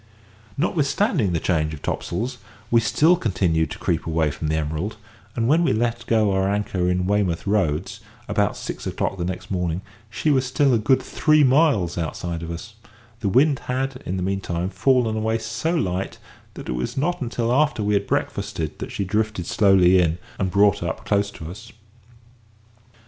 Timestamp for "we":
2.71-2.79, 5.63-5.73, 17.83-17.93